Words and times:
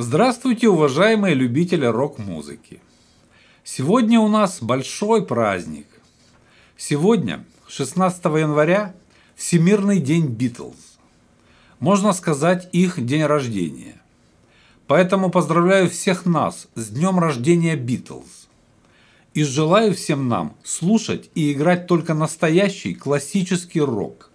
Здравствуйте, 0.00 0.68
уважаемые 0.68 1.34
любители 1.34 1.84
рок-музыки! 1.84 2.80
Сегодня 3.64 4.20
у 4.20 4.28
нас 4.28 4.62
большой 4.62 5.26
праздник. 5.26 5.88
Сегодня, 6.76 7.44
16 7.66 8.24
января, 8.26 8.94
Всемирный 9.34 9.98
день 9.98 10.28
Битлз. 10.28 11.00
Можно 11.80 12.12
сказать, 12.12 12.68
их 12.70 13.04
день 13.04 13.24
рождения. 13.24 14.00
Поэтому 14.86 15.30
поздравляю 15.30 15.90
всех 15.90 16.26
нас 16.26 16.68
с 16.76 16.90
днем 16.90 17.18
рождения 17.18 17.74
Битлз. 17.74 18.46
И 19.34 19.42
желаю 19.42 19.96
всем 19.96 20.28
нам 20.28 20.54
слушать 20.62 21.28
и 21.34 21.52
играть 21.52 21.88
только 21.88 22.14
настоящий 22.14 22.94
классический 22.94 23.80
рок 23.80 24.30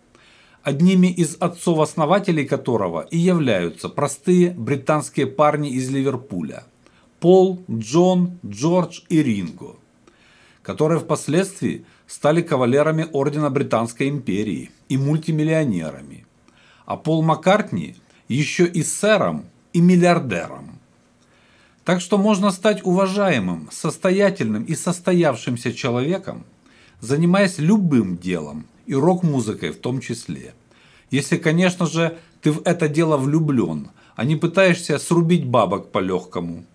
одними 0.64 1.08
из 1.08 1.36
отцов-основателей 1.40 2.46
которого 2.46 3.02
и 3.12 3.18
являются 3.18 3.90
простые 3.90 4.52
британские 4.52 5.28
парни 5.28 5.70
из 5.70 5.90
Ливерпуля– 5.90 6.64
Пол, 7.20 7.64
Джон, 7.72 8.38
Джордж 8.46 9.02
и 9.08 9.24
Ринго, 9.24 9.76
которые 10.62 11.00
впоследствии 11.00 11.86
стали 12.06 12.42
кавалерами 12.42 13.08
Ордена 13.14 13.50
Британской 13.50 14.10
империи 14.10 14.72
и 14.90 14.98
мультимиллионерами, 14.98 16.26
а 16.86 16.98
Пол 16.98 17.24
Маккартни 17.24 17.96
еще 18.28 18.66
и 18.66 18.84
сэром 18.84 19.46
и 19.72 19.80
миллиардером. 19.80 20.80
Так 21.86 22.02
что 22.02 22.18
можно 22.18 22.52
стать 22.52 22.86
уважаемым, 22.86 23.70
состоятельным 23.72 24.64
и 24.64 24.76
состоявшимся 24.76 25.74
человеком, 25.74 26.46
занимаясь 27.00 27.58
любым 27.58 28.18
делом, 28.18 28.66
и 28.86 28.96
рок-музыкой 28.96 29.72
в 29.72 29.80
том 29.80 30.02
числе. 30.02 30.54
Если, 31.14 31.38
конечно 31.38 31.86
же, 31.86 32.18
ты 32.42 32.52
в 32.52 32.64
это 32.66 32.90
дело 32.90 33.18
влюблен, 33.18 33.90
а 34.16 34.26
не 34.26 34.36
пытаешься 34.36 34.98
срубить 34.98 35.46
бабок 35.46 35.92
по-легкому. 35.92 36.66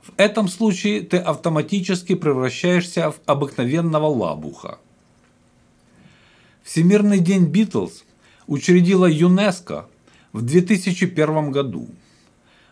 В 0.00 0.10
этом 0.16 0.48
случае 0.48 1.02
ты 1.02 1.18
автоматически 1.18 2.14
превращаешься 2.14 3.10
в 3.10 3.20
обыкновенного 3.26 4.06
лабуха. 4.06 4.78
Всемирный 6.62 7.18
день 7.18 7.44
Битлз 7.44 8.04
учредила 8.46 9.04
ЮНЕСКО 9.04 9.86
в 10.32 10.40
2001 10.40 11.50
году. 11.50 11.90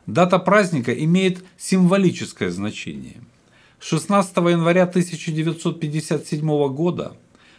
Дата 0.06 0.38
праздника 0.38 0.94
имеет 0.94 1.44
символическое 1.58 2.50
значение. 2.50 3.20
16 3.80 4.34
января 4.34 4.84
1957 4.84 6.68
года 6.68 7.14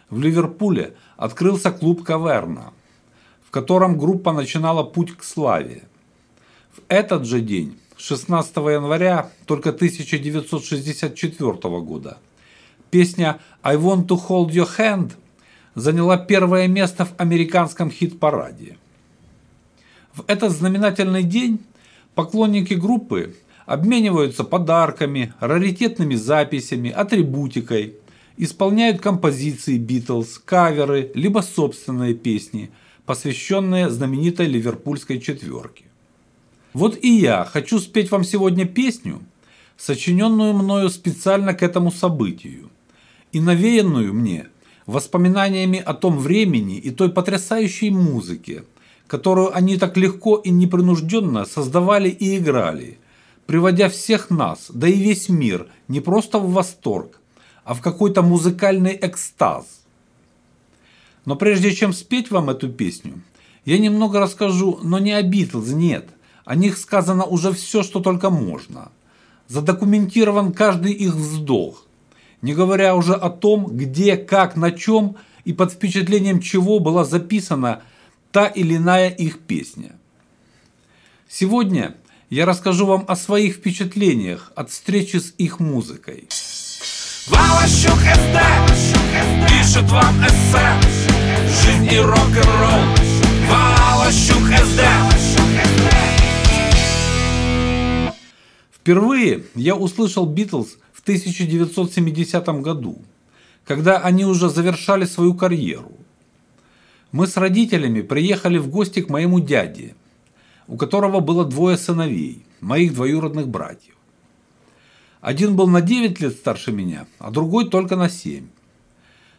в 0.09 0.19
Ливерпуле 0.19 0.95
открылся 1.17 1.69
клуб 1.69 2.03
«Каверна», 2.03 2.73
в 3.47 3.51
котором 3.51 3.97
группа 3.97 4.33
начинала 4.33 4.83
путь 4.83 5.15
к 5.15 5.23
славе. 5.23 5.83
В 6.71 6.81
этот 6.89 7.25
же 7.25 7.39
день, 7.39 7.79
16 7.97 8.55
января 8.57 9.31
только 9.45 9.69
1964 9.69 11.53
года, 11.79 12.17
песня 12.91 13.39
«I 13.63 13.77
want 13.77 14.07
to 14.07 14.19
hold 14.27 14.49
your 14.49 14.69
hand» 14.77 15.13
заняла 15.75 16.17
первое 16.17 16.67
место 16.67 17.05
в 17.05 17.13
американском 17.17 17.89
хит-параде. 17.89 18.77
В 20.13 20.23
этот 20.27 20.51
знаменательный 20.51 21.23
день 21.23 21.59
поклонники 22.15 22.73
группы 22.73 23.35
обмениваются 23.65 24.43
подарками, 24.43 25.33
раритетными 25.39 26.15
записями, 26.15 26.89
атрибутикой– 26.89 27.95
исполняют 28.37 29.01
композиции 29.01 29.77
Битлз, 29.77 30.39
каверы, 30.39 31.11
либо 31.15 31.39
собственные 31.39 32.13
песни, 32.13 32.69
посвященные 33.07 33.89
знаменитой 33.89 34.47
ливерпульской 34.47 35.19
четверке. 35.19 35.85
Вот 36.73 36.99
и 37.01 37.09
я 37.09 37.45
хочу 37.45 37.79
спеть 37.79 38.11
вам 38.11 38.23
сегодня 38.25 38.65
песню, 38.65 39.21
сочиненную 39.77 40.53
мною 40.53 40.89
специально 40.89 41.53
к 41.53 41.63
этому 41.63 41.89
событию, 41.89 42.69
и 43.31 43.39
навеянную 43.39 44.13
мне 44.13 44.47
воспоминаниями 44.85 45.79
о 45.79 45.93
том 45.93 46.17
времени 46.19 46.77
и 46.77 46.91
той 46.91 47.09
потрясающей 47.09 47.89
музыке, 47.91 48.65
которую 49.07 49.55
они 49.55 49.77
так 49.77 49.95
легко 49.95 50.35
и 50.35 50.49
непринужденно 50.49 51.45
создавали 51.45 52.09
и 52.09 52.37
играли, 52.37 52.99
приводя 53.45 53.87
всех 53.87 54.29
нас, 54.29 54.69
да 54.69 54.87
и 54.89 54.99
весь 54.99 55.29
мир, 55.29 55.67
не 55.87 56.01
просто 56.01 56.39
в 56.39 56.51
восторг, 56.51 57.21
а 57.63 57.73
в 57.73 57.81
какой-то 57.81 58.21
музыкальный 58.21 58.99
экстаз. 59.01 59.65
Но 61.27 61.35
прежде 61.35 61.75
чем 61.75 61.91
спеть 61.91 62.31
вам 62.31 62.49
эту 62.49 62.69
песню, 62.69 63.21
я 63.65 63.77
немного 63.77 64.17
расскажу, 64.17 64.79
но 64.81 64.97
не 64.97 65.11
о 65.11 65.21
Битлз, 65.21 65.73
нет. 65.73 66.07
О 66.45 66.55
них 66.55 66.77
сказано 66.77 67.25
уже 67.25 67.51
все, 67.51 67.83
что 67.83 67.99
только 67.99 68.29
можно. 68.29 68.93
Задокументирован 69.49 70.53
каждый 70.53 70.93
их 70.93 71.13
вздох. 71.13 71.85
Не 72.41 72.53
говоря 72.53 72.95
уже 72.95 73.13
о 73.13 73.29
том, 73.29 73.67
где, 73.75 74.15
как, 74.15 74.55
на 74.55 74.71
чем 74.71 75.17
и 75.43 75.51
под 75.51 75.73
впечатлением 75.73 76.39
чего 76.39 76.79
была 76.79 77.03
записана 77.03 77.81
та 78.31 78.47
или 78.47 78.77
иная 78.77 79.09
их 79.09 79.39
песня. 79.39 79.97
Сегодня 81.27 81.97
я 82.29 82.45
расскажу 82.45 82.85
вам 82.85 83.03
о 83.05 83.17
своих 83.17 83.55
впечатлениях 83.55 84.53
от 84.55 84.71
встречи 84.71 85.17
с 85.17 85.33
их 85.37 85.59
музыкой. 85.59 86.29
Валащук 87.27 87.99
СД 87.99 88.37
Пишет 89.49 89.91
вам 89.91 90.25
эссе 90.25 90.96
Жизнь 91.67 91.93
и 91.93 91.99
рок-н-ролл 91.99 92.81
Валащук 93.49 94.47
СД 94.57 94.81
Впервые 98.71 99.43
я 99.53 99.75
услышал 99.75 100.25
Битлз 100.25 100.77
в 100.93 101.01
1970 101.01 102.47
году, 102.61 103.01
когда 103.65 103.97
они 103.97 104.23
уже 104.23 104.49
завершали 104.49 105.03
свою 105.03 105.33
карьеру. 105.33 105.91
Мы 107.11 107.27
с 107.27 107.35
родителями 107.35 107.99
приехали 107.99 108.59
в 108.59 108.69
гости 108.69 109.01
к 109.01 109.09
моему 109.09 109.41
дяде, 109.41 109.93
у 110.67 110.77
которого 110.77 111.19
было 111.19 111.43
двое 111.43 111.75
сыновей, 111.75 112.45
моих 112.61 112.93
двоюродных 112.93 113.49
братьев. 113.49 113.95
Один 115.19 115.57
был 115.57 115.67
на 115.67 115.81
9 115.81 116.21
лет 116.21 116.33
старше 116.33 116.71
меня, 116.71 117.07
а 117.19 117.29
другой 117.29 117.69
только 117.69 117.97
на 117.97 118.07
7. 118.07 118.47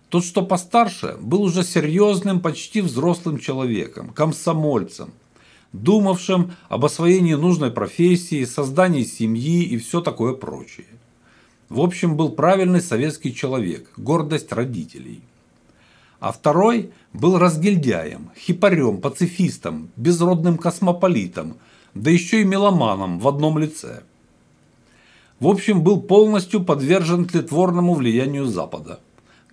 Тот, 0.09 0.25
что 0.25 0.43
постарше, 0.43 1.17
был 1.21 1.43
уже 1.43 1.63
серьезным, 1.63 2.41
почти 2.41 2.81
взрослым 2.81 3.39
человеком, 3.39 4.11
комсомольцем, 4.11 5.11
думавшим 5.73 6.53
об 6.69 6.85
освоении 6.87 7.35
нужной 7.35 7.71
профессии, 7.71 8.45
создании 8.45 9.05
семьи 9.05 9.65
и 9.65 9.77
все 9.77 10.01
такое 10.01 10.33
прочее. 10.33 10.87
В 11.69 11.81
общем, 11.81 12.17
был 12.17 12.31
правильный 12.31 12.81
советский 12.81 13.35
человек, 13.35 13.91
гордость 13.99 14.53
родителей. 14.53 15.21
А 16.21 16.33
второй 16.33 16.91
был 17.13 17.39
разгильдяем, 17.39 18.31
хипарем, 18.37 19.03
пацифистом, 19.03 19.91
безродным 19.97 20.57
космополитом, 20.57 21.59
да 21.95 22.11
еще 22.11 22.41
и 22.41 22.45
меломаном 22.45 23.19
в 23.19 23.29
одном 23.29 23.59
лице– 23.59 24.03
в 25.41 25.47
общем, 25.47 25.83
был 25.83 26.01
полностью 26.01 26.65
подвержен 26.65 27.25
тлетворному 27.25 27.95
влиянию 27.95 28.47
Запада. 28.47 28.99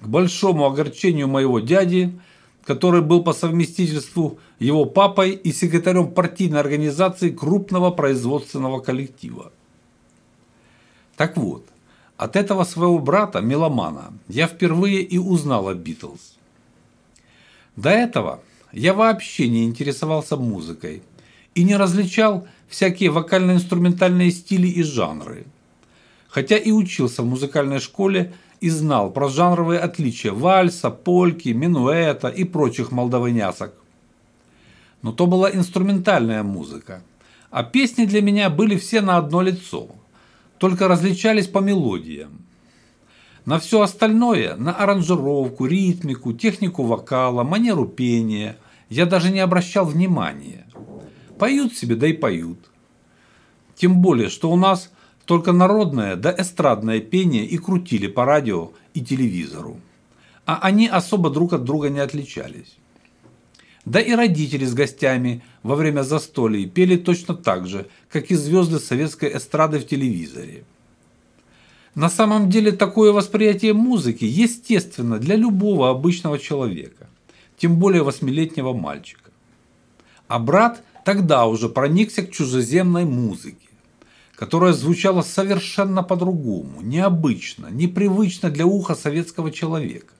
К 0.05 0.07
большому 0.07 0.67
огорчению 0.67 1.27
моего 1.27 1.59
дяди, 1.59 2.13
который 2.63 3.01
был 3.01 3.23
по 3.23 3.33
совместительству 3.33 4.37
его 4.59 4.85
папой 4.85 5.31
и 5.31 5.51
секретарем 5.51 6.11
партийной 6.11 6.59
организации 6.59 7.31
крупного 7.31 7.89
производственного 7.89 8.81
коллектива. 8.81 9.51
Так 11.17 11.37
вот, 11.37 11.65
от 12.17 12.35
этого 12.35 12.65
своего 12.65 12.99
брата, 12.99 13.41
меломана, 13.41 14.13
я 14.27 14.45
впервые 14.45 15.01
и 15.01 15.17
узнал 15.17 15.69
о 15.69 15.73
Битлз. 15.73 16.37
До 17.75 17.89
этого 17.89 18.41
я 18.71 18.93
вообще 18.93 19.49
не 19.49 19.63
интересовался 19.63 20.37
музыкой 20.37 21.01
и 21.55 21.63
не 21.63 21.75
различал 21.75 22.47
всякие 22.67 23.09
вокально-инструментальные 23.09 24.29
стили 24.29 24.67
и 24.67 24.83
жанры– 24.83 25.47
хотя 26.35 26.57
и 26.57 26.69
учился 26.69 27.23
в 27.23 27.27
музыкальной 27.27 27.79
школе 27.79 28.33
и 28.59 28.69
знал 28.69 29.09
про 29.09 29.29
жанровые 29.29 29.79
отличия 29.79 30.33
вальса, 30.33 30.89
польки, 30.89 31.47
минуэта 31.47 32.27
и 32.27 32.43
прочих 32.43 32.91
молдаванясок. 32.91 33.73
Но 35.01 35.13
то 35.13 35.27
была 35.27 35.49
инструментальная 35.49 36.43
музыка, 36.43 37.03
а 37.51 37.63
песни 37.63 38.03
для 38.03 38.21
меня 38.21 38.49
были 38.49 38.75
все 38.75 38.99
на 38.99 39.15
одно 39.15 39.41
лицо, 39.41 39.87
только 40.57 40.89
различались 40.89 41.47
по 41.47 41.59
мелодиям. 41.59 42.41
На 43.45 43.57
все 43.57 43.79
остальное, 43.79 44.57
на 44.57 44.73
аранжировку, 44.73 45.65
ритмику, 45.65 46.33
технику 46.33 46.83
вокала, 46.83 47.43
манеру 47.43 47.85
пения, 47.85 48.57
я 48.89 49.05
даже 49.05 49.31
не 49.31 49.39
обращал 49.39 49.85
внимания. 49.85 50.67
Поют 51.39 51.77
себе, 51.77 51.95
да 51.95 52.07
и 52.07 52.13
поют. 52.13 52.59
Тем 53.77 54.01
более, 54.01 54.27
что 54.27 54.51
у 54.51 54.57
нас 54.57 54.89
только 55.25 55.51
народное 55.51 56.15
да 56.15 56.33
эстрадное 56.37 56.99
пение 56.99 57.45
и 57.45 57.57
крутили 57.57 58.07
по 58.07 58.25
радио 58.25 58.71
и 58.93 59.01
телевизору. 59.01 59.79
А 60.45 60.59
они 60.61 60.87
особо 60.87 61.29
друг 61.29 61.53
от 61.53 61.63
друга 61.63 61.89
не 61.89 61.99
отличались. 61.99 62.77
Да 63.85 63.99
и 63.99 64.13
родители 64.13 64.65
с 64.65 64.73
гостями 64.73 65.43
во 65.61 65.75
время 65.75 66.01
застолий 66.01 66.67
пели 66.67 66.95
точно 66.95 67.35
так 67.35 67.67
же, 67.67 67.87
как 68.09 68.31
и 68.31 68.35
звезды 68.35 68.79
советской 68.79 69.35
эстрады 69.37 69.79
в 69.79 69.87
телевизоре. 69.87 70.63
На 71.93 72.09
самом 72.09 72.49
деле 72.49 72.71
такое 72.71 73.11
восприятие 73.11 73.73
музыки 73.73 74.25
естественно 74.25 75.17
для 75.17 75.35
любого 75.35 75.89
обычного 75.89 76.39
человека, 76.39 77.07
тем 77.57 77.77
более 77.77 78.03
восьмилетнего 78.03 78.73
мальчика. 78.73 79.31
А 80.27 80.39
брат 80.39 80.83
тогда 81.05 81.45
уже 81.45 81.69
проникся 81.69 82.23
к 82.23 82.31
чужеземной 82.31 83.05
музыке, 83.05 83.64
которая 84.35 84.73
звучала 84.73 85.21
совершенно 85.21 86.03
по-другому, 86.03 86.81
необычно, 86.81 87.67
непривычно 87.67 88.49
для 88.49 88.65
уха 88.65 88.95
советского 88.95 89.51
человека. 89.51 90.13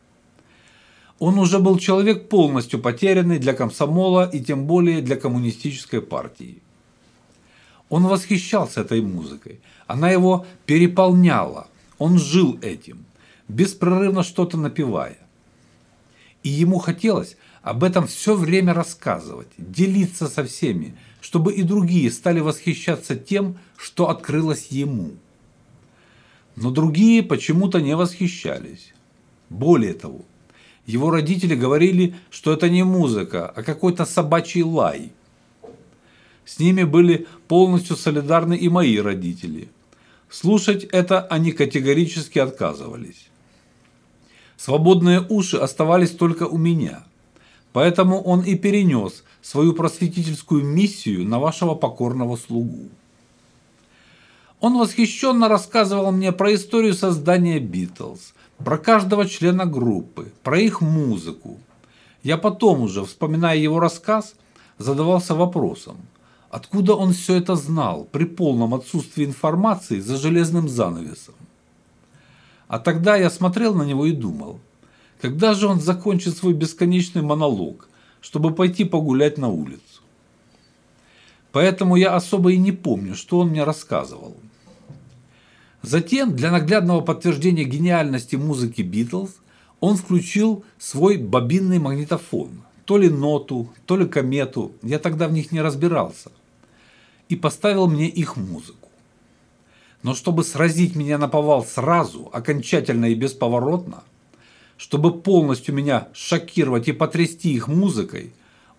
Он 1.19 1.37
уже 1.39 1.59
был 1.59 1.77
человек 1.77 2.29
полностью 2.29 2.79
потерянный 2.79 3.39
для 3.39 3.53
комсомола 3.53 4.29
и 4.29 4.41
тем 4.41 4.65
более 4.65 5.01
для 5.01 5.15
коммунистической 5.15 6.01
партии. 6.01 6.61
Он 7.89 8.07
восхищался 8.07 8.81
этой 8.81 9.01
музыкой, 9.01 9.59
она 9.87 10.09
его 10.09 10.45
переполняла, 10.65 11.67
он 11.97 12.17
жил 12.17 12.57
этим, 12.61 13.05
беспрерывно 13.47 14.23
что-то 14.23 14.57
напевая. 14.57 15.19
И 16.43 16.49
ему 16.49 16.79
хотелось 16.79 17.37
об 17.61 17.83
этом 17.83 18.07
все 18.07 18.35
время 18.35 18.73
рассказывать, 18.73 19.47
делиться 19.57 20.27
со 20.27 20.43
всеми, 20.43 20.95
чтобы 21.21 21.53
и 21.53 21.63
другие 21.63 22.11
стали 22.11 22.39
восхищаться 22.39 23.15
тем, 23.15 23.57
что 23.77 24.09
открылось 24.09 24.67
ему. 24.67 25.11
Но 26.55 26.71
другие 26.71 27.21
почему-то 27.23 27.81
не 27.81 27.95
восхищались. 27.95 28.93
Более 29.49 29.93
того, 29.93 30.21
его 30.85 31.09
родители 31.09 31.55
говорили, 31.55 32.15
что 32.29 32.53
это 32.53 32.69
не 32.69 32.83
музыка, 32.83 33.51
а 33.55 33.63
какой-то 33.63 34.05
собачий 34.05 34.63
лай. 34.63 35.11
С 36.45 36.59
ними 36.59 36.83
были 36.83 37.27
полностью 37.47 37.95
солидарны 37.95 38.55
и 38.55 38.69
мои 38.69 38.97
родители. 38.99 39.69
Слушать 40.29 40.83
это 40.85 41.21
они 41.21 41.51
категорически 41.51 42.39
отказывались. 42.39 43.29
Свободные 44.57 45.25
уши 45.27 45.57
оставались 45.57 46.11
только 46.11 46.43
у 46.43 46.57
меня. 46.57 47.03
Поэтому 47.73 48.21
он 48.21 48.41
и 48.41 48.55
перенес 48.55 49.23
свою 49.41 49.73
просветительскую 49.73 50.63
миссию 50.63 51.27
на 51.27 51.39
вашего 51.39 51.75
покорного 51.75 52.37
слугу. 52.37 52.89
Он 54.65 54.79
восхищенно 54.79 55.47
рассказывал 55.47 56.11
мне 56.11 56.31
про 56.31 56.55
историю 56.55 56.95
создания 56.95 57.59
Битлз, 57.59 58.33
про 58.57 58.79
каждого 58.79 59.27
члена 59.27 59.67
группы, 59.67 60.33
про 60.41 60.59
их 60.59 60.81
музыку. 60.81 61.59
Я 62.23 62.37
потом 62.39 62.81
уже, 62.81 63.05
вспоминая 63.05 63.57
его 63.57 63.79
рассказ, 63.79 64.33
задавался 64.79 65.35
вопросом, 65.35 65.97
откуда 66.49 66.95
он 66.95 67.13
все 67.13 67.35
это 67.35 67.55
знал 67.55 68.07
при 68.11 68.25
полном 68.25 68.73
отсутствии 68.73 69.25
информации 69.25 69.99
за 69.99 70.17
железным 70.17 70.67
занавесом. 70.67 71.35
А 72.67 72.79
тогда 72.79 73.17
я 73.17 73.29
смотрел 73.29 73.75
на 73.75 73.83
него 73.83 74.07
и 74.07 74.13
думал, 74.13 74.59
когда 75.21 75.53
же 75.53 75.67
он 75.67 75.79
закончит 75.79 76.35
свой 76.35 76.53
бесконечный 76.53 77.21
монолог, 77.21 77.87
чтобы 78.19 78.51
пойти 78.51 78.83
погулять 78.83 79.37
на 79.37 79.47
улицу. 79.47 80.01
Поэтому 81.51 81.97
я 81.97 82.15
особо 82.15 82.53
и 82.53 82.57
не 82.57 82.71
помню, 82.71 83.13
что 83.13 83.37
он 83.37 83.49
мне 83.49 83.63
рассказывал. 83.63 84.35
Затем, 85.85 86.35
для 86.35 86.49
наглядного 86.49 87.01
подтверждения 87.01 87.63
гениальности 87.63 88.35
музыки 88.35 88.81
Битлз, 88.81 89.35
он 89.79 89.97
включил 89.97 90.65
свой 90.79 91.17
бобинный 91.17 91.77
магнитофон, 91.77 92.63
то 92.85 92.97
ли 92.97 93.07
ноту, 93.07 93.69
то 93.85 93.95
ли 93.95 94.07
комету, 94.07 94.71
я 94.81 94.97
тогда 94.97 95.27
в 95.27 95.31
них 95.31 95.51
не 95.51 95.61
разбирался, 95.61 96.31
и 97.29 97.35
поставил 97.35 97.85
мне 97.85 98.07
их 98.07 98.35
музыку. 98.35 98.89
Но 100.01 100.15
чтобы 100.15 100.43
сразить 100.43 100.95
меня 100.95 101.19
на 101.19 101.27
повал 101.27 101.63
сразу, 101.63 102.31
окончательно 102.33 103.05
и 103.05 103.13
бесповоротно, 103.13 104.03
чтобы 104.77 105.13
полностью 105.13 105.75
меня 105.75 106.07
шокировать 106.13 106.87
и 106.87 106.93
потрясти 106.93 107.53
их 107.53 107.67
музыкой, 107.67 108.33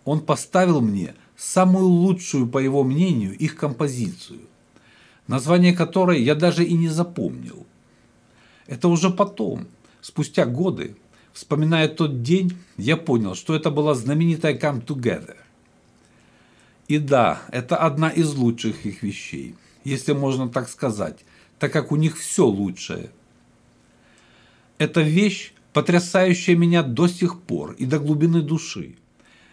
он 0.05 0.19
поставил 0.19 0.81
мне 0.81 1.15
самую 1.37 1.87
лучшую, 1.87 2.49
по 2.49 2.59
его 2.59 2.83
мнению, 2.83 3.39
их 3.39 3.55
композицию– 3.55 4.41
название 5.27 5.73
которой 5.73 6.23
я 6.23 6.35
даже 6.35 6.65
и 6.65 6.75
не 6.75 6.89
запомнил. 6.89 7.67
Это 8.67 8.89
уже 8.89 9.11
потом, 9.11 9.67
спустя 10.01 10.45
годы, 10.45 10.97
вспоминая 11.33 11.89
тот 11.89 12.23
день, 12.23 12.57
я 12.77 12.97
понял, 12.97 13.35
что 13.35 13.55
это 13.55 13.71
была 13.71 13.95
знаменитая 13.95 14.59
«Come 14.59 14.85
Together». 14.85 15.37
И 16.89 16.99
да, 16.99 17.43
это 17.51 17.77
одна 17.77 18.11
из 18.11 18.35
лучших 18.35 18.87
их 18.87 19.03
вещей, 19.03 19.57
если 19.85 20.13
можно 20.13 20.49
так 20.49 20.69
сказать, 20.69 21.25
так 21.59 21.73
как 21.73 21.91
у 21.91 21.97
них 21.97 22.17
все 22.17 22.47
лучшее. 22.47 23.11
Эта 24.79 25.01
вещь, 25.01 25.53
потрясающая 25.73 26.55
меня 26.55 26.83
до 26.83 27.09
сих 27.09 27.41
пор 27.41 27.73
и 27.73 27.87
до 27.87 27.99
глубины 27.99 28.43
души. 28.43 28.97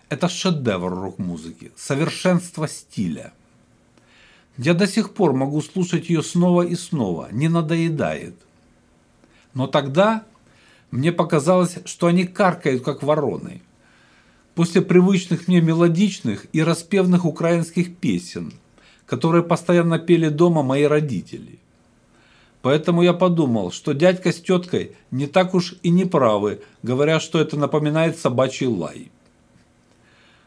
Это 0.10 0.30
шедевр 0.30 0.94
рок-музыки, 0.94 1.72
совершенство 1.76 2.68
стиля– 2.68 3.34
я 4.58 4.74
до 4.74 4.88
сих 4.88 5.14
пор 5.14 5.34
могу 5.34 5.62
слушать 5.62 6.10
ее 6.10 6.22
снова 6.22 6.64
и 6.64 6.76
снова, 6.76 7.28
не 7.32 7.48
надоедает. 7.48 8.36
Но 9.54 9.68
тогда 9.68 10.24
мне 10.92 11.12
показалось, 11.12 11.78
что 11.86 12.08
они 12.08 12.26
каркают, 12.26 12.84
как 12.84 13.02
вороны. 13.04 13.62
После 14.56 14.82
привычных 14.82 15.48
мне 15.48 15.62
мелодичных 15.62 16.46
и 16.54 16.62
распевных 16.62 17.26
украинских 17.26 17.96
песен, 17.96 18.54
которые 19.08 19.44
постоянно 19.44 19.98
пели 19.98 20.30
дома 20.30 20.62
мои 20.62 20.84
родители. 20.84 21.60
Поэтому 22.62 23.02
я 23.02 23.14
подумал, 23.14 23.72
что 23.72 23.94
дядька 23.94 24.32
с 24.32 24.40
теткой 24.40 24.96
не 25.12 25.26
так 25.28 25.54
уж 25.54 25.76
и 25.82 25.90
не 25.90 26.06
правы, 26.06 26.62
говоря, 26.84 27.20
что 27.20 27.40
это 27.40 27.58
напоминает 27.58 28.18
собачий 28.18 28.68
лай. 28.68 29.12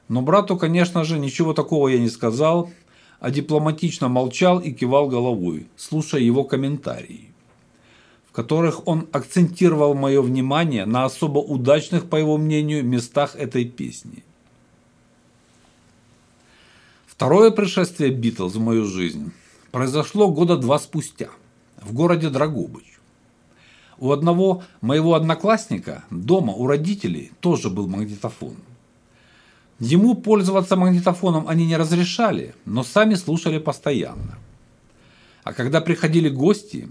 Но 0.09 0.23
брату, 0.23 0.57
конечно 0.57 1.05
же, 1.05 1.19
ничего 1.19 1.53
такого 1.53 1.89
я 1.89 1.99
не 1.99 2.09
сказал, 2.09 2.71
а 3.21 3.31
дипломатично 3.31 4.09
молчал 4.09 4.61
и 4.61 4.73
кивал 4.73 5.09
головой, 5.09 5.67
слушая 5.77 6.21
его 6.21 6.45
комментарии, 6.45 7.33
в 8.29 8.33
которых 8.33 8.87
он 8.87 9.09
акцентировал 9.13 9.95
мое 9.95 10.21
внимание 10.21 10.87
на 10.87 11.05
особо 11.05 11.39
удачных, 11.39 12.09
по 12.09 12.17
его 12.17 12.37
мнению, 12.37 12.85
местах 12.85 13.35
этой 13.37 13.65
песни. 13.65 14.23
Второе 17.07 17.51
пришествие 17.51 18.11
Битлз 18.11 18.55
в 18.55 18.61
мою 18.61 18.85
жизнь 18.85 19.33
произошло 19.71 20.31
года 20.31 20.57
два 20.57 20.79
спустя 20.79 21.31
в 21.81 21.95
городе 21.95 22.29
Драгобыч. 22.29 22.85
У 23.99 24.13
одного 24.13 24.63
моего 24.83 25.15
одноклассника 25.15 26.05
дома 26.11 26.53
у 26.53 26.67
родителей 26.67 27.33
тоже 27.41 27.71
был 27.71 27.89
магнитофон– 27.89 28.57
Ему 29.79 30.15
пользоваться 30.15 30.77
магнитофоном 30.77 31.49
они 31.49 31.67
не 31.67 31.77
разрешали, 31.77 32.55
но 32.65 32.83
сами 32.83 33.15
слушали 33.15 33.59
постоянно. 33.59 34.39
А 35.45 35.53
когда 35.53 35.81
приходили 35.81 36.29
гости, 36.29 36.89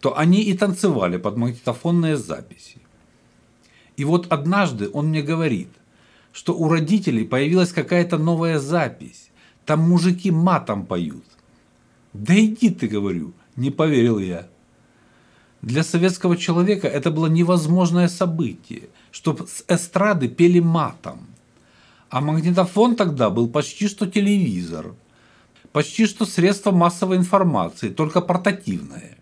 то 0.00 0.18
они 0.18 0.42
и 0.42 0.56
танцевали 0.56 1.16
под 1.16 1.36
магнитофонные 1.36 2.16
записи. 2.16 2.78
И 3.96 4.04
вот 4.04 4.26
однажды 4.30 4.90
он 4.92 5.08
мне 5.08 5.22
говорит, 5.22 5.68
что 6.32 6.54
у 6.54 6.68
родителей 6.68 7.24
появилась 7.24 7.72
какая-то 7.72 8.18
новая 8.18 8.58
запись. 8.58 9.30
Там 9.64 9.80
мужики 9.80 10.30
матом 10.30 10.84
поют. 10.84 11.24
Да 12.12 12.34
иди 12.38 12.70
ты, 12.70 12.86
говорю, 12.86 13.32
не 13.56 13.70
поверил 13.70 14.18
я. 14.18 14.46
Для 15.62 15.82
советского 15.82 16.36
человека 16.36 16.86
это 16.86 17.10
было 17.10 17.26
невозможное 17.26 18.08
событие, 18.08 18.82
чтобы 19.10 19.46
с 19.46 19.64
эстрады 19.66 20.28
пели 20.28 20.60
матом. 20.60 21.26
А 22.16 22.22
магнитофон 22.22 22.96
тогда 22.96 23.28
был 23.28 23.46
почти 23.46 23.88
что 23.88 24.06
телевизор, 24.06 24.94
почти 25.72 26.06
что 26.06 26.24
средство 26.24 26.70
массовой 26.70 27.18
информации, 27.18 27.90
только 27.90 28.22
портативное. 28.22 29.18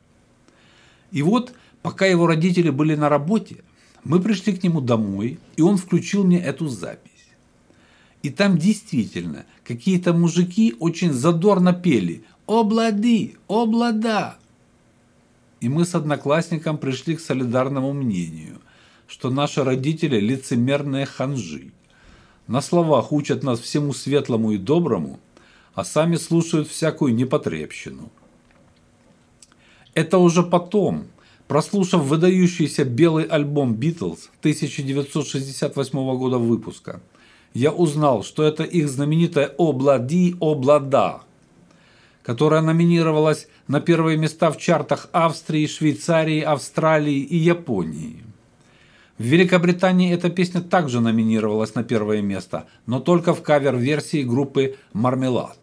И 1.10 1.20
вот, 1.22 1.52
пока 1.82 2.06
его 2.06 2.28
родители 2.28 2.70
были 2.70 2.94
на 2.94 3.08
работе, 3.08 3.64
мы 4.04 4.20
пришли 4.20 4.52
к 4.52 4.62
нему 4.62 4.80
домой, 4.80 5.40
и 5.56 5.60
он 5.60 5.76
включил 5.76 6.22
мне 6.22 6.38
эту 6.38 6.68
запись. 6.68 7.10
И 8.22 8.30
там 8.30 8.58
действительно 8.58 9.44
какие-то 9.64 10.12
мужики 10.12 10.76
очень 10.78 11.12
задорно 11.12 11.72
пели 11.72 12.22
«Облады! 12.46 13.34
Облада!». 13.48 14.36
И 15.58 15.68
мы 15.68 15.84
с 15.84 15.96
одноклассником 15.96 16.78
пришли 16.78 17.16
к 17.16 17.20
солидарному 17.20 17.92
мнению, 17.92 18.60
что 19.08 19.30
наши 19.30 19.64
родители 19.64 20.20
лицемерные 20.20 21.06
ханжи– 21.06 21.72
на 22.46 22.60
словах 22.60 23.12
учат 23.12 23.42
нас 23.42 23.60
всему 23.60 23.92
светлому 23.92 24.52
и 24.52 24.58
доброму, 24.58 25.18
а 25.74 25.84
сами 25.84 26.16
слушают 26.16 26.68
всякую 26.68 27.14
непотребщину. 27.14 28.10
Это 29.94 30.18
уже 30.18 30.42
потом, 30.42 31.06
прослушав 31.48 32.02
выдающийся 32.02 32.84
белый 32.84 33.24
альбом 33.24 33.74
«Битлз» 33.74 34.30
1968 34.40 36.16
года 36.16 36.38
выпуска, 36.38 37.00
я 37.54 37.70
узнал, 37.70 38.24
что 38.24 38.42
это 38.42 38.64
их 38.64 38.88
знаменитая 38.88 39.54
«Облади, 39.58 40.36
облада», 40.40 41.22
которая 42.24 42.62
номинировалась 42.62 43.46
на 43.68 43.80
первые 43.80 44.18
места 44.18 44.50
в 44.50 44.58
чартах 44.58 45.08
Австрии, 45.12 45.66
Швейцарии, 45.66 46.40
Австралии 46.40 47.20
и 47.20 47.36
Японии. 47.36 48.23
В 49.16 49.22
Великобритании 49.22 50.12
эта 50.12 50.28
песня 50.28 50.60
также 50.60 51.00
номинировалась 51.00 51.74
на 51.74 51.84
первое 51.84 52.20
место, 52.20 52.66
но 52.86 52.98
только 52.98 53.32
в 53.32 53.42
кавер-версии 53.42 54.22
группы 54.22 54.76
«Мармелад». 54.92 55.58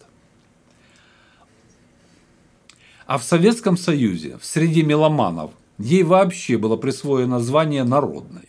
А 3.05 3.17
в 3.17 3.24
Советском 3.24 3.75
Союзе, 3.75 4.38
в 4.38 4.46
среде 4.46 4.84
меломанов, 4.84 5.51
ей 5.77 6.03
вообще 6.03 6.58
было 6.58 6.77
присвоено 6.77 7.41
звание 7.41 7.84
народной. 7.84 8.48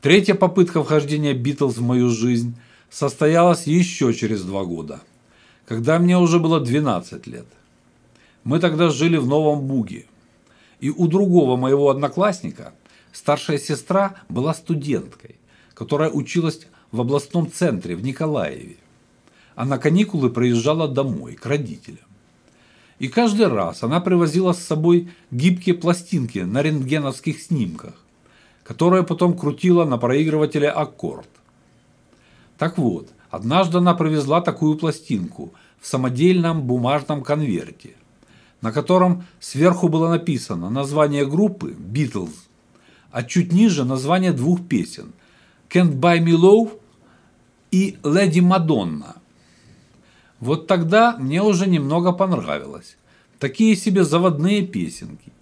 Третья 0.00 0.34
попытка 0.34 0.82
вхождения 0.82 1.34
Битлз 1.34 1.76
в 1.76 1.82
мою 1.82 2.08
жизнь 2.08 2.56
состоялась 2.88 3.68
еще 3.68 4.12
через 4.12 4.42
два 4.42 4.64
года, 4.64 5.02
когда 5.66 6.00
мне 6.00 6.18
уже 6.18 6.40
было 6.40 6.58
12 6.58 7.28
лет. 7.28 7.46
Мы 8.42 8.58
тогда 8.58 8.88
жили 8.88 9.18
в 9.18 9.26
Новом 9.26 9.68
Буге, 9.68 10.06
и 10.80 10.90
у 10.90 11.06
другого 11.06 11.56
моего 11.56 11.90
одноклассника 11.90 12.72
старшая 13.12 13.58
сестра 13.58 14.16
была 14.28 14.54
студенткой, 14.54 15.36
которая 15.74 16.10
училась 16.10 16.66
в 16.92 17.00
областном 17.00 17.50
центре 17.50 17.96
в 17.96 18.02
Николаеве 18.02 18.76
а 19.60 19.66
на 19.66 19.76
каникулы 19.76 20.30
приезжала 20.30 20.88
домой, 20.88 21.34
к 21.34 21.44
родителям. 21.44 22.06
И 22.98 23.08
каждый 23.08 23.46
раз 23.46 23.82
она 23.82 24.00
привозила 24.00 24.54
с 24.54 24.64
собой 24.64 25.10
гибкие 25.30 25.74
пластинки 25.74 26.38
на 26.38 26.62
рентгеновских 26.62 27.42
снимках, 27.42 27.92
которые 28.62 29.02
потом 29.02 29.36
крутила 29.36 29.84
на 29.84 29.98
проигрывателе 29.98 30.70
аккорд. 30.70 31.28
Так 32.56 32.78
вот, 32.78 33.10
однажды 33.30 33.76
она 33.76 33.92
привезла 33.92 34.40
такую 34.40 34.78
пластинку 34.78 35.52
в 35.78 35.86
самодельном 35.86 36.62
бумажном 36.62 37.22
конверте, 37.22 37.96
на 38.60 38.72
котором 38.72 39.24
сверху 39.38 39.88
было 39.88 40.08
написано 40.08 40.70
название 40.70 41.26
группы 41.26 41.76
«Beatles», 41.78 42.34
а 43.10 43.22
чуть 43.22 43.52
ниже 43.52 43.84
название 43.84 44.32
двух 44.32 44.66
песен 44.66 45.12
«Can't 45.68 45.98
Buy 45.98 46.18
Me 46.18 46.32
Love» 46.32 46.78
и 47.70 47.98
«Леди 48.04 48.40
Мадонна», 48.40 49.16
вот 50.40 50.66
тогда 50.66 51.16
мне 51.18 51.42
уже 51.42 51.68
немного 51.68 52.12
понравилось. 52.12 52.96
Такие 53.38 53.76
себе 53.76 54.04
заводные 54.04 54.66
песенки. 54.66 55.32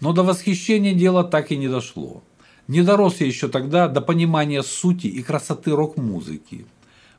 Но 0.00 0.12
до 0.12 0.24
восхищения 0.24 0.94
дело 0.94 1.22
так 1.22 1.52
и 1.52 1.56
не 1.56 1.68
дошло. 1.68 2.22
Не 2.66 2.82
дорос 2.82 3.20
я 3.20 3.26
еще 3.26 3.48
тогда 3.48 3.88
до 3.88 4.00
понимания 4.00 4.62
сути 4.62 5.06
и 5.06 5.22
красоты 5.22 5.70
рок-музыки, 5.70 6.66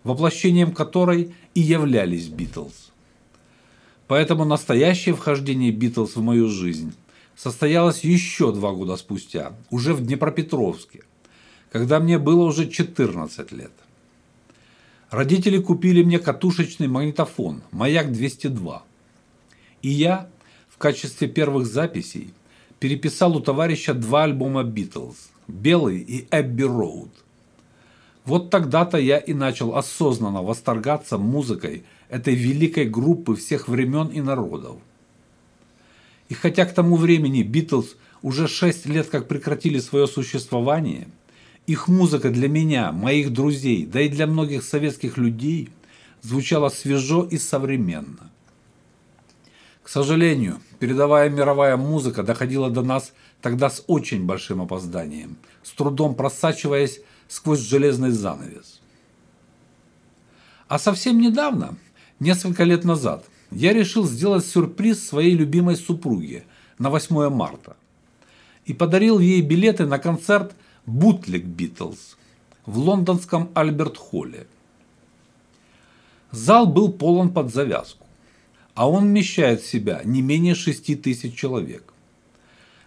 воплощением 0.03 0.74
которой 0.74 1.34
и 1.53 1.62
являлись 1.62 2.27
Битлз. 2.27 2.90
Поэтому 4.12 4.44
настоящее 4.44 5.15
вхождение 5.15 5.72
Битлз 5.72 6.18
в 6.18 6.22
мою 6.22 6.50
жизнь 6.50 6.94
состоялось 7.38 8.03
еще 8.03 8.51
два 8.51 8.74
года 8.74 8.98
спустя, 8.98 9.53
уже 9.70 9.94
в 9.94 10.06
Днепропетровске, 10.06 11.03
когда 11.72 12.01
мне 12.01 12.20
было 12.20 12.44
уже 12.44 12.70
14 12.70 13.53
лет. 13.53 13.72
Родители 15.12 15.60
купили 15.60 16.03
мне 16.03 16.20
катушечный 16.20 16.89
магнитофон 16.89 17.63
«Маяк-202». 17.72 18.80
И 19.82 19.88
я 19.88 20.30
в 20.68 20.77
качестве 20.77 21.30
первых 21.30 21.65
записей 21.65 22.34
переписал 22.80 23.38
у 23.38 23.39
товарища 23.39 23.94
два 23.94 24.24
альбома 24.24 24.65
«Битлз» 24.65 25.30
«Белый» 25.48 26.00
и 26.00 26.27
«Эбби 26.32 26.63
Роуд». 26.63 27.13
Вот 28.25 28.49
тогда-то 28.49 28.97
я 28.97 29.17
и 29.17 29.33
начал 29.33 29.75
осознанно 29.75 30.41
восторгаться 30.43 31.17
музыкой 31.17 31.83
этой 32.09 32.35
великой 32.35 32.85
группы 32.85 33.35
всех 33.35 33.67
времен 33.67 34.07
и 34.07 34.21
народов. 34.21 34.77
И 36.29 36.33
хотя 36.33 36.65
к 36.65 36.73
тому 36.73 36.95
времени 36.95 37.43
«Битлз» 37.43 37.95
уже 38.21 38.47
шесть 38.47 38.85
лет 38.85 39.07
как 39.09 39.27
прекратили 39.27 39.79
свое 39.79 40.07
существование– 40.07 41.07
их 41.67 41.87
музыка 41.87 42.29
для 42.29 42.49
меня, 42.49 42.91
моих 42.91 43.31
друзей, 43.31 43.85
да 43.85 44.01
и 44.01 44.09
для 44.09 44.27
многих 44.27 44.63
советских 44.63 45.17
людей 45.17 45.69
звучала 46.21 46.69
свежо 46.69 47.23
и 47.23 47.37
современно. 47.37 48.31
К 49.83 49.89
сожалению, 49.89 50.59
передовая 50.79 51.29
мировая 51.29 51.77
музыка 51.77 52.23
доходила 52.23 52.69
до 52.69 52.81
нас 52.81 53.13
тогда 53.41 53.69
с 53.69 53.83
очень 53.87 54.25
большим 54.25 54.61
опозданием, 54.61 55.37
с 55.63 55.71
трудом 55.71 56.15
просачиваясь 56.15 57.01
сквозь 57.31 57.61
железный 57.61 58.11
занавес. 58.11 58.81
А 60.67 60.77
совсем 60.77 61.21
недавно, 61.21 61.77
несколько 62.19 62.65
лет 62.65 62.83
назад, 62.83 63.25
я 63.51 63.71
решил 63.71 64.05
сделать 64.05 64.45
сюрприз 64.45 65.07
своей 65.07 65.33
любимой 65.33 65.77
супруге 65.77 66.43
на 66.77 66.89
8 66.89 67.29
марта 67.29 67.77
и 68.65 68.73
подарил 68.73 69.19
ей 69.19 69.41
билеты 69.41 69.85
на 69.85 69.97
концерт 69.97 70.53
Бутлик 70.85 71.45
Битлз 71.45 72.17
в 72.65 72.77
лондонском 72.77 73.50
Альберт-Холле. 73.53 74.45
Зал 76.31 76.67
был 76.67 76.91
полон 76.91 77.33
под 77.33 77.53
завязку, 77.53 78.05
а 78.73 78.89
он 78.89 79.05
вмещает 79.05 79.61
в 79.61 79.67
себя 79.67 80.01
не 80.03 80.21
менее 80.21 80.55
6 80.55 81.01
тысяч 81.01 81.33
человек. 81.33 81.90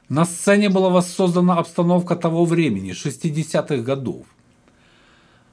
На 0.09 0.25
сцене 0.25 0.69
была 0.69 0.91
воссоздана 0.91 1.59
обстановка 1.59 2.17
того 2.17 2.45
времени, 2.45 2.93
60-х 2.93 3.77
годов. 3.79 4.27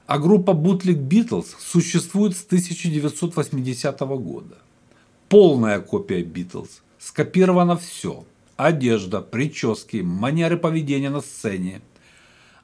А 0.06 0.18
группа 0.18 0.52
Бутлик 0.52 0.98
Битлз 0.98 1.56
существует 1.58 2.36
с 2.36 2.44
1980 2.44 4.00
года. 4.00 4.58
Полная 5.28 5.80
копия 5.80 6.22
Битлз. 6.22 6.82
Скопировано 6.98 7.76
все. 7.76 8.24
Одежда, 8.56 9.20
прически, 9.20 10.02
манеры 10.02 10.56
поведения 10.56 11.10
на 11.10 11.20
сцене– 11.20 11.80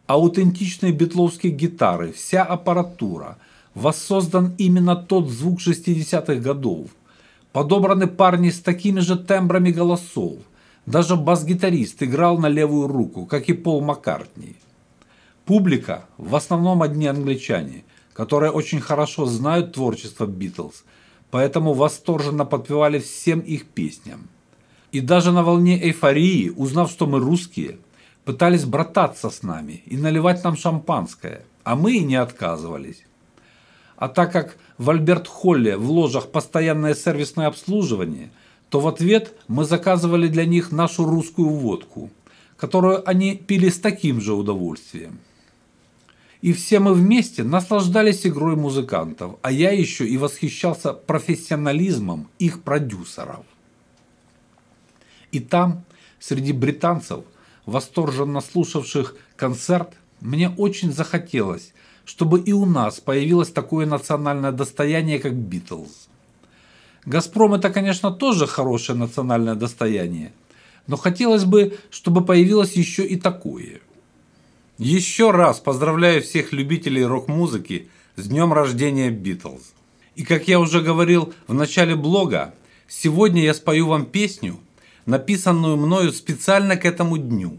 аутентичные 0.09 0.93
битловские 0.93 1.53
гитары, 1.53 2.13
вся 2.13 2.43
аппаратура. 2.43 3.37
Воссоздан 3.75 4.55
именно 4.59 4.97
тот 4.97 5.29
звук 5.29 5.61
60-х 5.61 6.35
годов. 6.37 6.89
Подобраны 7.53 8.07
парни 8.09 8.51
с 8.51 8.61
такими 8.61 9.01
же 9.01 9.17
тембрами 9.17 9.71
голосов. 9.71 10.39
Даже 10.91 11.17
бас-гитарист 11.17 12.03
играл 12.03 12.39
на 12.39 12.49
левую 12.49 12.89
руку, 12.89 13.27
как 13.27 13.49
и 13.49 13.53
Пол 13.53 13.83
Маккартни. 13.83 14.57
Публика 15.45 16.07
в 16.17 16.35
основном 16.35 16.83
одни 16.83 17.07
англичане, 17.07 17.85
которые 18.15 18.51
очень 18.51 18.81
хорошо 18.81 19.27
знают 19.27 19.75
творчество 19.75 20.27
Битлз, 20.27 20.85
поэтому 21.31 21.75
восторженно 21.75 22.45
подпевали 22.47 22.99
всем 23.01 23.41
их 23.41 23.67
песням. 23.67 24.29
И 24.91 25.01
даже 25.01 25.31
на 25.33 25.43
волне 25.43 25.79
эйфории, 25.83 26.51
узнав, 26.51 26.91
что 26.91 27.07
мы 27.07 27.19
русские– 27.19 27.79
пытались 28.29 28.67
брататься 28.67 29.31
с 29.31 29.43
нами 29.43 29.83
и 29.87 29.97
наливать 29.97 30.45
нам 30.45 30.55
шампанское, 30.55 31.47
а 31.65 31.77
мы 31.77 31.97
и 31.97 32.05
не 32.05 32.17
отказывались. 32.17 33.03
А 33.97 34.11
так 34.11 34.33
как 34.33 34.59
в 34.77 34.91
Альберт-Холле 34.91 35.79
в 35.79 35.91
ложах 35.91 36.31
постоянное 36.31 36.95
сервисное 36.95 37.47
обслуживание, 37.47 38.31
то 38.69 38.81
в 38.81 38.89
ответ 38.89 39.35
мы 39.49 39.65
заказывали 39.65 40.29
для 40.29 40.45
них 40.45 40.73
нашу 40.73 41.05
русскую 41.05 41.49
водку, 41.49 42.11
которую 42.57 43.09
они 43.09 43.37
пили 43.37 43.69
с 43.69 43.79
таким 43.79 44.21
же 44.21 44.35
удовольствием. 44.35 45.19
И 46.41 46.53
все 46.53 46.79
мы 46.79 46.95
вместе 46.95 47.43
наслаждались 47.43 48.27
игрой 48.27 48.55
музыкантов, 48.55 49.37
а 49.43 49.51
я 49.51 49.73
еще 49.73 50.07
и 50.07 50.17
восхищался 50.17 50.93
профессионализмом 50.93 52.29
их 52.39 52.63
продюсеров. 52.63 53.45
И 55.33 55.41
там, 55.41 55.85
среди 56.21 56.53
британцев– 56.53 57.25
восторженно 57.69 58.41
слушавших 58.41 59.15
концерт, 59.37 59.93
мне 60.21 60.49
очень 60.49 60.91
захотелось, 60.91 61.75
чтобы 62.07 62.41
и 62.41 62.53
у 62.53 62.65
нас 62.65 62.99
появилось 62.99 63.51
такое 63.51 63.85
национальное 63.85 64.53
достояние, 64.53 65.19
как 65.19 65.35
Битлз. 65.35 66.08
«Газпром» 67.09 67.55
это, 67.55 67.71
конечно, 67.71 68.11
тоже 68.11 68.47
хорошее 68.47 68.99
национальное 68.99 69.55
достояние, 69.55 70.33
но 70.87 70.99
хотелось 70.99 71.47
бы, 71.47 71.79
чтобы 71.91 72.23
появилось 72.23 72.75
еще 72.75 73.07
и 73.07 73.17
такое. 73.17 73.81
Еще 74.77 75.31
раз 75.31 75.59
поздравляю 75.59 76.23
всех 76.23 76.53
любителей 76.53 77.05
рок-музыки 77.07 77.89
с 78.17 78.29
днем 78.29 78.53
рождения 78.53 79.11
Битлз. 79.11 79.73
И 80.17 80.23
как 80.23 80.49
я 80.49 80.61
уже 80.61 80.83
говорил 80.83 81.33
в 81.47 81.55
начале 81.55 81.97
блога, 81.97 82.55
сегодня 82.89 83.43
я 83.43 83.55
спою 83.55 83.87
вам 83.87 84.05
песню, 84.05 84.61
написанную 85.07 85.79
мною 85.79 86.13
специально 86.13 86.77
к 86.77 86.85
этому 86.85 87.17
дню. 87.17 87.57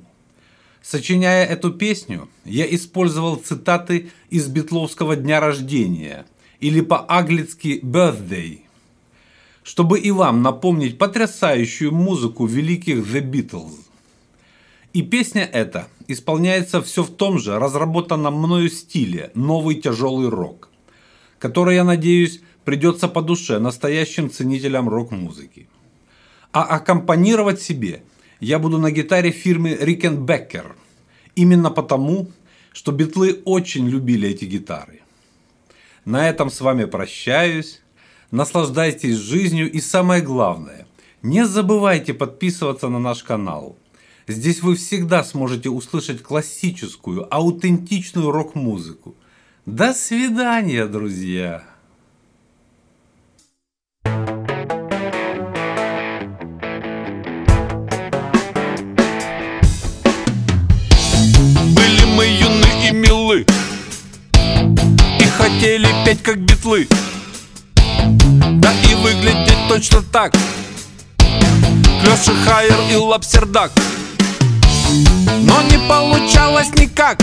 Сочиняя 0.84 1.44
эту 1.44 1.72
песню, 1.72 2.30
я 2.46 2.68
использовал 2.76 3.38
цитаты 3.38 4.12
из 4.30 4.48
битловского 4.48 5.16
дня 5.16 5.40
рождения 5.40 6.28
или 6.60 6.82
по-аглицки 6.82 7.80
«birthday», 7.82 8.60
чтобы 9.70 10.00
и 10.00 10.10
вам 10.10 10.42
напомнить 10.42 10.98
потрясающую 10.98 11.92
музыку 11.92 12.48
великих 12.48 13.06
The 13.06 13.22
Beatles. 13.22 13.76
И 14.94 15.04
песня 15.04 15.44
эта 15.44 15.88
исполняется 16.08 16.82
все 16.82 17.04
в 17.04 17.12
том 17.12 17.38
же 17.38 17.60
разработанном 17.60 18.34
мною 18.34 18.72
стиле 18.72 19.30
«Новый 19.36 19.76
тяжелый 19.76 20.30
рок», 20.30 20.70
который, 21.38 21.76
я 21.76 21.84
надеюсь, 21.84 22.42
придется 22.66 23.08
по 23.08 23.22
душе 23.22 23.60
настоящим 23.60 24.32
ценителям 24.32 24.90
рок-музыки. 24.90 25.68
А 26.52 26.64
аккомпанировать 26.64 27.62
себе 27.62 28.02
я 28.40 28.58
буду 28.58 28.80
на 28.80 28.90
гитаре 28.90 29.30
фирмы 29.30 29.78
Рикенбеккер, 29.80 30.76
именно 31.36 31.70
потому, 31.70 32.32
что 32.74 32.92
битлы 32.92 33.44
очень 33.46 33.88
любили 33.88 34.30
эти 34.30 34.46
гитары. 34.46 35.02
На 36.06 36.28
этом 36.28 36.50
с 36.50 36.60
вами 36.60 36.86
прощаюсь. 36.86 37.82
Наслаждайтесь 38.32 39.16
жизнью 39.16 39.72
и 39.72 39.82
самое 39.82 40.22
главное, 40.22 40.86
не 41.24 41.48
забывайте 41.48 42.14
подписываться 42.14 42.88
на 42.88 43.00
наш 43.00 43.24
канал. 43.24 43.76
Здесь 44.28 44.62
вы 44.62 44.76
всегда 44.76 45.24
сможете 45.24 45.70
услышать 45.70 46.22
классическую, 46.22 47.28
аутентичную 47.34 48.30
рок-музыку. 48.30 49.16
До 49.66 49.94
свидания, 49.94 50.86
друзья! 50.86 51.64
Были 61.74 62.06
мы 62.16 62.26
юны 62.26 62.88
и 62.88 62.92
милы 62.92 63.46
И 65.20 65.24
хотели 65.24 65.88
петь 66.06 66.22
как 66.22 66.38
битлы 66.40 66.88
Да 68.30 68.72
и 68.88 68.96
выглядеть 68.96 69.68
точно 69.68 70.04
так. 70.04 70.34
Клёши 72.02 72.34
Хайер 72.46 72.78
и 72.92 72.96
Лапсердак 72.96 73.72
Но 75.42 75.62
не 75.64 75.78
получалось 75.88 76.70
никак. 76.76 77.18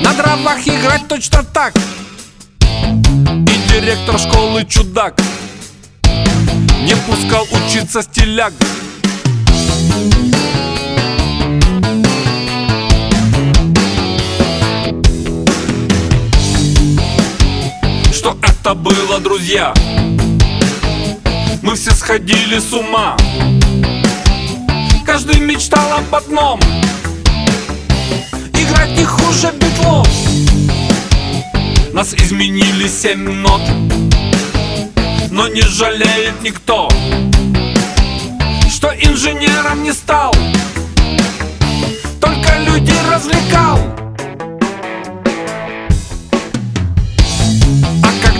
На 0.00 0.12
дровах 0.14 0.66
играть 0.66 1.08
точно 1.08 1.42
так. 1.42 1.74
И 2.70 3.72
директор 3.72 4.18
школы 4.18 4.64
чудак. 4.64 5.18
Не 6.84 6.94
пускал 7.06 7.46
учиться 7.50 8.02
стиляк 8.02 8.52
Что 18.62 18.70
это 18.70 18.80
было, 18.80 19.18
друзья? 19.18 19.74
Мы 21.62 21.74
все 21.74 21.90
сходили 21.90 22.60
с 22.60 22.72
ума. 22.72 23.16
Каждый 25.04 25.40
мечтал 25.40 25.94
об 25.94 26.14
одном. 26.14 26.60
Играть 28.54 28.96
не 28.96 29.04
хуже 29.04 29.52
битлов. 29.58 30.08
Нас 31.92 32.14
изменили 32.14 32.86
семь 32.86 33.32
нот. 33.32 33.62
Но 35.32 35.48
не 35.48 35.62
жалеет 35.62 36.42
никто 36.42 36.88
Что 38.70 38.90
инженером 38.90 39.82
не 39.82 39.92
стал. 39.92 40.32
Только 42.20 42.58
людей 42.60 43.00
развлекал 43.12 44.01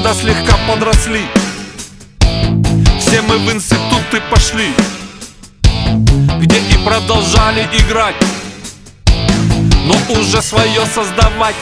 когда 0.02 0.14
слегка 0.14 0.56
подросли. 0.68 1.20
Все 2.98 3.22
мы 3.22 3.38
в 3.38 3.52
институты 3.52 4.20
пошли 4.30 4.74
Где 6.40 6.58
и 6.58 6.84
продолжали 6.84 7.68
играть. 7.72 8.16
Но 9.86 9.94
уже 10.18 10.42
свое 10.42 10.84
создавать. 10.92 11.54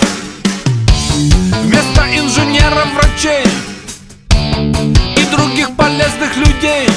Вместо 1.64 2.00
инженеров, 2.16 2.86
врачей 2.94 3.44
И 5.16 5.24
других 5.36 5.76
полезных 5.76 6.34
людей 6.36 6.88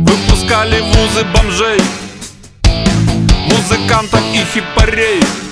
Выпускали 0.00 0.80
вузы 0.80 1.24
бомжей 1.32 1.80
Музыкантов 3.48 4.20
и 4.34 4.44
хипарей 4.52 5.47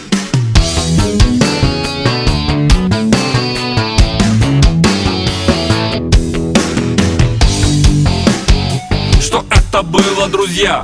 Что 9.77 9.83
это 9.83 9.91
было, 9.91 10.27
друзья? 10.29 10.81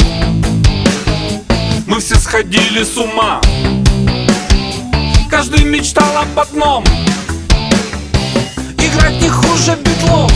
Мы 1.87 1.99
все 1.99 2.15
сходили 2.17 2.83
с 2.83 2.95
ума. 2.99 3.41
Каждый 5.31 5.65
мечтал 5.65 6.15
об 6.19 6.39
одном. 6.39 6.85
Играть 8.77 9.23
не 9.23 9.31
хуже 9.31 9.79
битлов. 9.83 10.31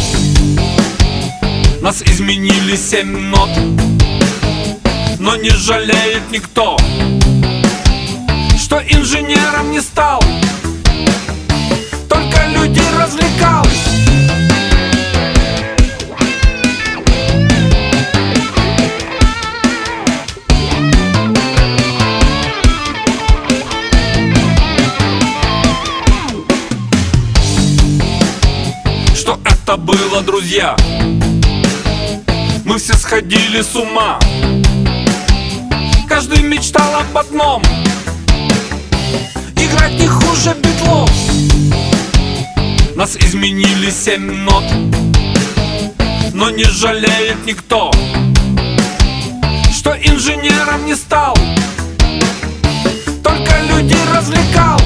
Нас 1.83 2.01
изменили 2.01 2.77
семь 2.77 3.29
нот 3.29 3.51
Но 5.19 5.37
не 5.37 5.51
жалеет 5.51 6.23
никто 6.33 6.77
Что 8.59 8.81
инженером 8.89 9.71
не 9.71 9.83
стал. 9.83 10.23
Только 12.09 12.47
людей 12.47 12.89
развлекал 12.99 13.66
Это 29.69 29.79
было, 29.79 30.23
друзья. 30.23 30.77
Мы 32.65 32.79
все 32.79 32.95
сходили 32.95 33.63
с 33.63 33.75
ума. 33.75 34.21
Каждый 36.09 36.41
мечтал 36.43 36.95
об 36.95 37.19
одном. 37.19 37.65
Играть 39.57 39.95
не 39.99 40.07
хуже 40.07 40.55
битлов. 40.63 41.11
Нас 42.95 43.17
изменили 43.17 43.91
семь 43.91 44.45
нот. 44.45 44.63
Но 46.33 46.51
не 46.51 46.65
жалеет 46.65 47.45
никто 47.45 47.91
Что 49.77 49.97
инженером 50.01 50.87
не 50.87 50.95
стал. 50.95 51.37
Только 53.25 53.61
людей 53.63 53.99
развлекал. 54.15 54.79